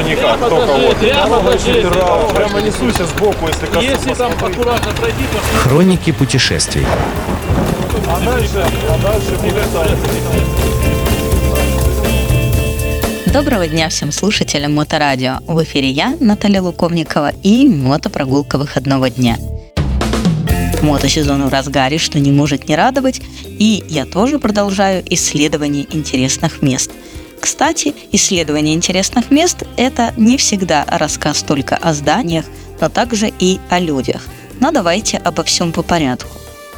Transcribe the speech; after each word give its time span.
его 0.00 0.08
никак, 0.08 0.38
Прямо 0.38 0.48
только 0.48 0.72
вот. 0.72 0.96
прямо 0.98 1.40
Прямо 2.34 2.60
несусь 2.60 2.94
сбоку, 2.96 3.48
если 3.48 3.66
коснусь. 3.66 3.84
Если 3.84 4.14
там 4.14 4.32
аккуратно 4.32 4.92
пройти, 4.92 5.24
то 5.32 5.68
Хроники 5.68 6.12
путешествий. 6.12 6.84
А 8.08 8.20
дальше, 8.20 8.64
а 8.88 8.98
дальше. 9.02 9.36
Доброго 13.26 13.66
дня 13.66 13.88
всем 13.88 14.12
слушателям 14.12 14.74
Моторадио. 14.74 15.38
В 15.46 15.62
эфире 15.62 15.90
я, 15.90 16.16
Наталья 16.20 16.62
Луковникова, 16.62 17.32
и 17.42 17.68
мотопрогулка 17.68 18.58
выходного 18.58 19.10
дня. 19.10 19.36
Мотосезон 20.82 21.46
в 21.46 21.52
разгаре, 21.52 21.98
что 21.98 22.18
не 22.20 22.30
может 22.30 22.68
не 22.68 22.76
радовать, 22.76 23.20
и 23.44 23.82
я 23.88 24.04
тоже 24.04 24.38
продолжаю 24.38 25.02
исследование 25.10 25.86
интересных 25.90 26.62
мест. 26.62 26.92
Кстати, 27.46 27.94
исследование 28.10 28.74
интересных 28.74 29.30
мест– 29.30 29.62
это 29.76 30.12
не 30.16 30.36
всегда 30.36 30.84
рассказ 30.88 31.44
только 31.44 31.76
о 31.76 31.94
зданиях, 31.94 32.44
но 32.80 32.88
также 32.88 33.32
и 33.38 33.60
о 33.70 33.78
людях. 33.78 34.22
Но 34.58 34.72
давайте 34.72 35.18
обо 35.18 35.44
всем 35.44 35.70
по 35.70 35.84
порядку. 35.84 36.28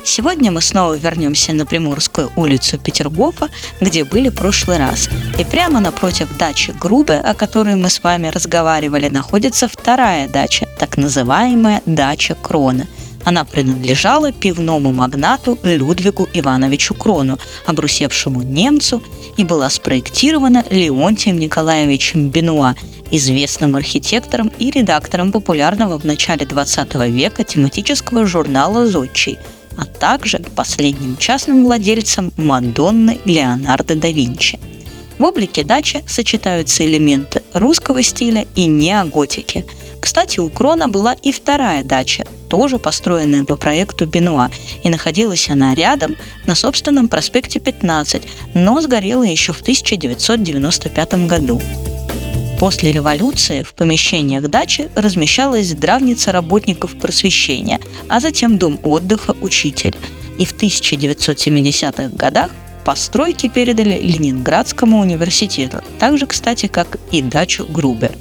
Сегодня 0.05 0.53
мы 0.53 0.61
снова 0.61 0.93
вернемся 0.93 1.55
на 1.55 1.65
Приморскую 1.65 2.31
улицу 2.37 2.79
Петергофа, 2.79 3.49
где 3.81 4.05
были 4.05 4.29
в 4.29 4.35
прошлый 4.35 4.77
раз. 4.77 5.09
И 5.39 5.45
прямо 5.45 5.81
напротив 5.81 6.37
дачи 6.37 6.75
Грубе, 6.79 7.15
о 7.15 7.33
которой 7.33 7.75
мы 7.75 7.89
с 7.89 8.03
вами 8.03 8.29
разговаривали, 8.29 9.09
находится 9.09 9.69
вторая 9.69 10.29
дача, 10.29 10.69
так 10.79 10.99
называемая 10.99 11.81
дача 11.87 12.35
Крона. 12.35 12.87
Она 13.29 13.45
принадлежала 13.45 14.33
пивному 14.33 14.91
магнату 14.91 15.59
Людвигу 15.63 16.27
Ивановичу 16.33 16.95
Крону, 16.95 17.39
обрусевшему 17.67 18.41
немцу, 18.41 19.03
и 19.37 19.45
была 19.45 19.69
спроектирована 19.69 20.65
Леонтием 20.71 21.39
Николаевичем 21.39 22.31
Бенуа, 22.31 22.75
известным 23.11 23.77
архитектором 23.77 24.51
и 24.59 24.71
редактором 24.71 25.31
популярного 25.31 25.99
в 25.99 26.07
начале 26.07 26.47
20 26.47 26.95
века 27.11 27.45
тематического 27.45 28.25
журнала 28.25 28.87
«Зодчий», 28.87 29.39
а 29.77 29.85
также 29.85 30.39
последним 30.57 31.19
частным 31.19 31.65
владельцем 31.65 32.33
Мадонны 32.39 33.19
Леонардо 33.27 33.95
да 33.95 34.09
Винчи. 34.09 34.59
В 35.19 35.25
облике 35.25 35.65
дачи 35.65 36.03
сочетаются 36.09 36.83
элементы 36.87 37.43
русского 37.53 38.03
стиля 38.03 38.47
и 38.55 38.65
неоготики. 38.65 39.67
Кстати, 40.01 40.41
у 40.41 40.49
Крона 40.49 40.89
была 40.89 41.13
и 41.13 41.31
вторая 41.31 41.85
дача, 41.85 42.25
тоже 42.49 42.79
построенная 42.79 43.45
по 43.45 43.57
проекту 43.57 44.07
Бенуа, 44.07 44.51
и 44.83 44.89
находилась 44.89 45.49
она 45.51 45.75
рядом 45.75 46.17
на 46.47 46.55
собственном 46.55 47.09
проспекте 47.09 47.61
15, 47.61 48.23
но 48.55 48.81
сгорела 48.81 49.25
еще 49.25 49.53
в 49.53 49.61
1995 49.61 51.27
году. 51.27 51.61
После 52.59 52.91
революции 52.91 53.63
в 53.63 53.73
помещениях 53.75 54.49
дачи 54.49 54.91
размещалась 54.97 55.69
здравница 55.69 56.33
работников 56.33 56.99
просвещения, 56.99 57.79
а 58.09 58.19
затем 58.19 58.59
дом 58.59 58.81
отдыха 58.83 59.37
«Учитель». 59.41 59.95
И 60.39 60.45
в 60.45 60.55
1970-х 60.55 62.17
годах 62.17 62.51
постройки 62.85 63.49
передали 63.49 64.01
Ленинградскому 64.01 65.01
университету, 65.01 65.83
так 65.99 66.19
же, 66.19 66.27
кстати, 66.27 66.67
как 66.67 66.99
и 67.13 67.23
дачу 67.23 67.65
Грубер. 67.69 68.13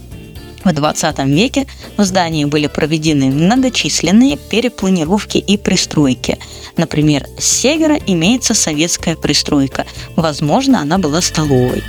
В 0.68 0.74
20 0.74 1.20
веке 1.20 1.66
в 1.96 2.04
здании 2.04 2.44
были 2.44 2.68
проведены 2.68 3.28
многочисленные 3.28 4.36
перепланировки 4.36 5.38
и 5.38 5.56
пристройки. 5.56 6.38
Например, 6.76 7.26
с 7.40 7.46
севера 7.46 7.98
имеется 8.06 8.54
советская 8.54 9.16
пристройка. 9.16 9.86
Возможно, 10.18 10.82
она 10.82 10.98
была 10.98 11.22
столовой. 11.22 11.86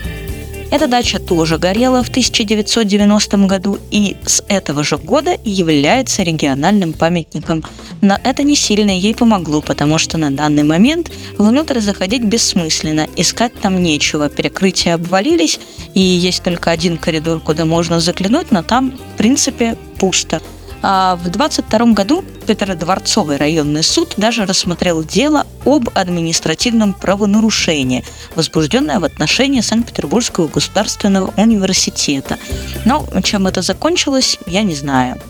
Эта 0.70 0.86
дача 0.86 1.19
тоже 1.19 1.56
горела 1.56 2.02
в 2.02 2.11
1990 2.11 3.38
году 3.47 3.78
и 3.91 4.16
с 4.26 4.44
этого 4.48 4.84
же 4.84 4.98
года 4.98 5.37
является 5.42 6.22
региональным 6.22 6.92
памятником. 6.92 7.65
Но 8.03 8.19
это 8.22 8.42
не 8.42 8.54
сильно 8.54 8.91
ей 8.91 9.15
помогло, 9.15 9.62
потому 9.62 9.97
что 9.97 10.19
на 10.19 10.31
данный 10.31 10.65
момент 10.65 11.10
внутрь 11.38 11.81
заходить 11.81 12.22
бессмысленно, 12.22 13.06
искать 13.16 13.54
там 13.54 13.82
нечего, 13.82 14.28
перекрытия 14.28 14.94
обвалились, 14.94 15.59
и 15.94 16.00
есть 16.00 16.42
только 16.42 16.71
один 16.71 16.98
коридор, 16.98 17.41
куда 17.41 17.65
можно 17.65 17.98
заглянуть, 17.98 18.50
но 18.50 18.62
там, 18.62 18.92
в 19.15 19.16
принципе, 19.16 19.75
пусто. 19.98 20.42
А 20.83 21.16
в 21.16 21.28
22 21.28 21.93
году 21.93 22.25
Петродворцовый 22.47 23.37
районный 23.37 23.83
суд 23.83 24.15
даже 24.16 24.47
рассмотрел 24.47 25.03
дело 25.05 25.47
об 25.66 25.91
административном 25.94 26.94
правонарушении, 26.94 28.05
возбужденное 28.37 29.00
в 29.00 29.05
отношении 29.05 29.61
Санкт-Петербургского 29.61 30.49
государственного 30.49 31.33
университета. 31.37 32.39
Но 32.84 33.06
чем 33.22 33.47
это 33.47 33.61
закончилось, 33.62 34.39
я 34.47 34.62
не 34.62 34.75
знаю. 34.75 35.21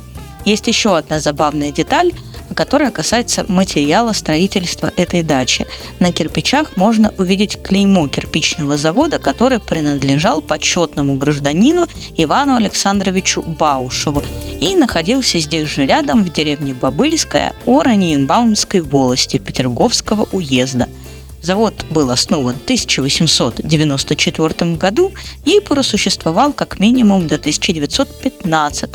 Есть 0.44 0.66
еще 0.68 0.96
одна 0.96 1.18
забавная 1.20 1.72
деталь, 1.72 2.12
которая 2.54 2.90
касается 2.90 3.44
материала 3.48 4.12
строительства 4.12 4.92
этой 4.96 5.22
дачи. 5.22 5.66
На 5.98 6.12
кирпичах 6.12 6.76
можно 6.76 7.12
увидеть 7.18 7.60
клеймо 7.62 8.08
кирпичного 8.08 8.76
завода, 8.76 9.18
который 9.18 9.60
принадлежал 9.60 10.40
почетному 10.40 11.16
гражданину 11.16 11.86
Ивану 12.16 12.56
Александровичу 12.56 13.42
Баушеву 13.42 14.22
и 14.60 14.74
находился 14.74 15.38
здесь 15.38 15.68
же 15.68 15.86
рядом 15.86 16.24
в 16.24 16.32
деревне 16.32 16.74
Бабыльская 16.74 17.52
Ораниенбаумской 17.66 18.80
волости 18.80 19.38
Петерговского 19.38 20.28
уезда– 20.32 20.88
Завод 21.40 21.74
был 21.90 22.10
основан 22.10 22.54
в 22.54 22.64
1894 22.64 24.74
году 24.74 25.12
и 25.44 25.60
просуществовал 25.60 26.52
как 26.52 26.80
минимум 26.80 27.28
до 27.28 27.36
1915. 27.36 28.90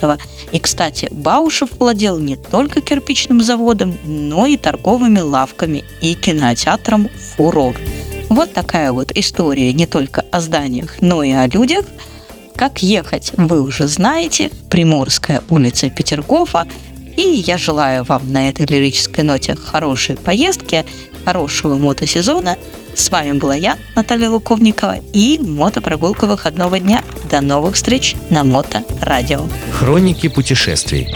И, 0.51 0.59
кстати, 0.59 1.07
Баушев 1.11 1.69
владел 1.79 2.19
не 2.19 2.35
только 2.35 2.81
кирпичным 2.81 3.41
заводом, 3.41 3.97
но 4.03 4.45
и 4.45 4.57
торговыми 4.57 5.19
лавками 5.19 5.85
и 6.01 6.15
кинотеатром 6.15 7.09
«Фурор». 7.35 7.77
Вот 8.29 8.53
такая 8.53 8.91
вот 8.91 9.11
история 9.15 9.71
не 9.73 9.85
только 9.85 10.25
о 10.31 10.41
зданиях, 10.41 11.01
но 11.01 11.23
и 11.23 11.31
о 11.31 11.47
людях. 11.47 11.85
Как 12.55 12.83
ехать, 12.83 13.31
вы 13.37 13.61
уже 13.61 13.87
знаете. 13.87 14.51
Приморская 14.69 15.41
улица 15.49 15.89
Петергофа 15.89 16.67
и 17.15 17.43
я 17.45 17.57
желаю 17.57 18.03
вам 18.03 18.31
на 18.31 18.49
этой 18.49 18.65
лирической 18.65 19.23
ноте 19.23 19.55
хорошей 19.55 20.15
поездки, 20.15 20.85
хорошего 21.25 21.75
мотосезона. 21.75 22.57
С 22.95 23.09
вами 23.09 23.33
была 23.33 23.55
я, 23.55 23.77
Наталья 23.95 24.29
Луковникова, 24.29 24.97
и 25.13 25.39
мотопрогулка 25.39 26.25
выходного 26.25 26.79
дня. 26.79 27.03
До 27.29 27.41
новых 27.41 27.75
встреч 27.75 28.15
на 28.29 28.43
Мото 28.43 28.83
Радио. 29.01 29.41
Хроники 29.71 30.27
путешествий. 30.27 31.07